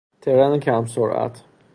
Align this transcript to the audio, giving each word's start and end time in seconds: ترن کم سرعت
ترن 0.21 0.59
کم 0.59 0.85
سرعت 0.85 1.43